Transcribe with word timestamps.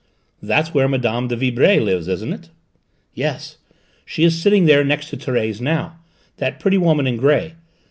"That's 0.41 0.73
where 0.73 0.87
Mme. 0.87 1.27
de 1.27 1.35
Vibray 1.35 1.79
lives, 1.79 2.07
isn't 2.07 2.33
it?" 2.33 2.49
"Yes: 3.13 3.59
she 4.03 4.23
is 4.23 4.41
sitting 4.41 4.65
next 4.65 5.09
to 5.11 5.17
Thérèse 5.17 5.61
now: 5.61 5.99
that 6.37 6.59
pretty 6.59 6.79
woman 6.79 7.05
in 7.05 7.17
grey. 7.17 7.53